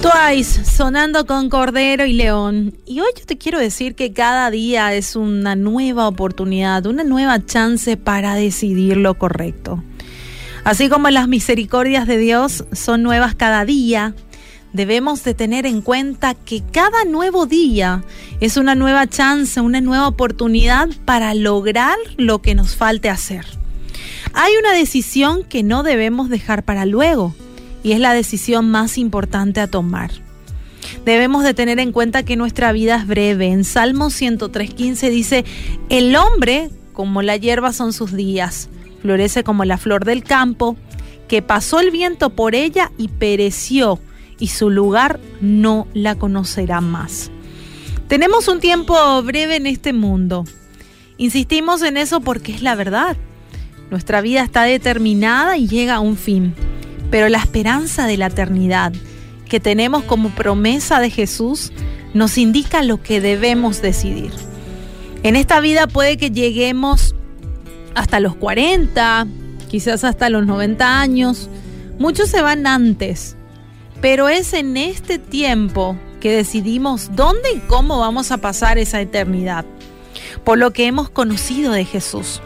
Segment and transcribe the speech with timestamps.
[0.00, 2.74] Twice, sonando con Cordero y León.
[2.86, 7.44] Y hoy yo te quiero decir que cada día es una nueva oportunidad, una nueva
[7.44, 9.84] chance para decidir lo correcto.
[10.64, 14.14] Así como las misericordias de Dios son nuevas cada día,
[14.72, 18.02] debemos de tener en cuenta que cada nuevo día
[18.40, 23.44] es una nueva chance, una nueva oportunidad para lograr lo que nos falte hacer.
[24.32, 27.34] Hay una decisión que no debemos dejar para luego
[27.82, 30.10] y es la decisión más importante a tomar.
[31.04, 33.48] Debemos de tener en cuenta que nuestra vida es breve.
[33.48, 35.44] En Salmo 103.15 dice,
[35.88, 38.68] el hombre como la hierba son sus días,
[39.00, 40.76] florece como la flor del campo,
[41.28, 43.98] que pasó el viento por ella y pereció,
[44.38, 47.30] y su lugar no la conocerá más.
[48.08, 50.44] Tenemos un tiempo breve en este mundo.
[51.16, 53.16] Insistimos en eso porque es la verdad.
[53.90, 56.54] Nuestra vida está determinada y llega a un fin
[57.10, 58.92] pero la esperanza de la eternidad
[59.48, 61.72] que tenemos como promesa de Jesús
[62.14, 64.32] nos indica lo que debemos decidir.
[65.22, 67.14] En esta vida puede que lleguemos
[67.94, 69.26] hasta los 40,
[69.68, 71.50] quizás hasta los 90 años,
[71.98, 73.36] muchos se van antes,
[74.00, 79.64] pero es en este tiempo que decidimos dónde y cómo vamos a pasar esa eternidad,
[80.44, 82.40] por lo que hemos conocido de Jesús.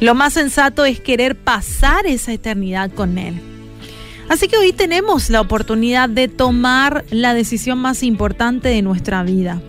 [0.00, 3.53] Lo más sensato es querer pasar esa eternidad con Él.
[4.28, 9.60] Así que hoy tenemos la oportunidad de tomar la decisión más importante de nuestra vida.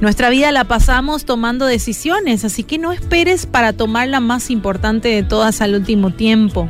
[0.00, 5.08] Nuestra vida la pasamos tomando decisiones, así que no esperes para tomar la más importante
[5.08, 6.68] de todas al último tiempo.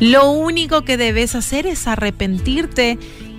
[0.00, 2.98] Lo único que debes hacer es arrepentirte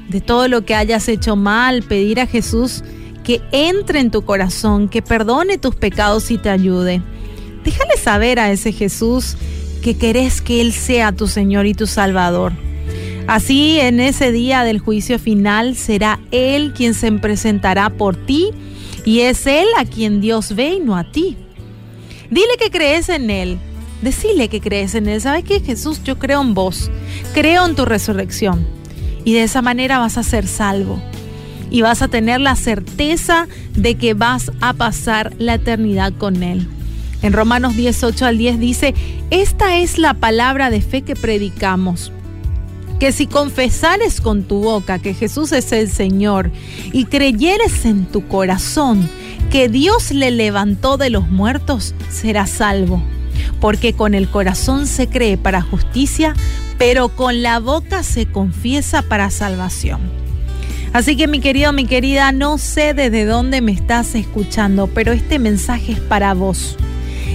[0.10, 2.84] de todo lo que hayas hecho mal, pedir a Jesús
[3.24, 7.04] que entre en tu corazón, que perdone tus pecados y te ayude.
[7.64, 9.36] Déjale saber a ese Jesús
[9.84, 12.54] que querés que Él sea tu Señor y tu Salvador.
[13.28, 18.52] Así en ese día del juicio final será Él quien se presentará por ti
[19.04, 21.36] y es Él a quien Dios ve y no a ti.
[22.32, 23.58] Dile que crees en Él.
[24.02, 25.20] Decile que crees en Él.
[25.20, 26.02] ¿Sabes qué, Jesús?
[26.06, 26.90] Yo creo en vos.
[27.34, 28.66] Creo en tu resurrección.
[29.26, 31.02] Y de esa manera vas a ser salvo.
[31.70, 36.66] Y vas a tener la certeza de que vas a pasar la eternidad con Él.
[37.22, 38.94] En Romanos 18 al 10 dice,
[39.32, 42.14] esta es la palabra de fe que predicamos
[43.00, 46.52] que si confesares con tu boca que Jesús es el Señor
[46.92, 49.08] y creyeres en tu corazón
[49.52, 53.02] que Dios le levantó de los muertos, serás salvo.
[53.60, 56.36] Porque con el corazón se cree para justicia,
[56.78, 60.02] pero con la boca se confiesa para salvación.
[60.94, 65.38] Así que mi querido, mi querida, no sé desde dónde me estás escuchando, pero este
[65.38, 66.76] mensaje es para vos.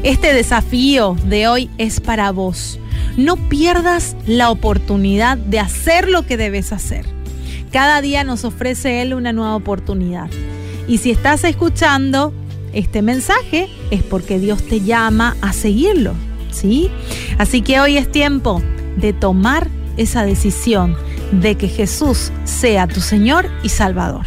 [0.02, 2.80] Este desafío de hoy es para vos.
[3.16, 7.04] No pierdas la oportunidad de hacer lo que debes hacer.
[7.70, 10.28] Cada día nos ofrece Él una nueva oportunidad.
[10.88, 12.34] Y si estás escuchando
[12.72, 16.14] este mensaje es porque Dios te llama a seguirlo,
[16.50, 16.90] ¿sí?
[17.38, 18.62] Así que hoy es tiempo
[18.96, 20.96] de tomar esa decisión
[21.32, 24.26] de que Jesús sea tu Señor y Salvador.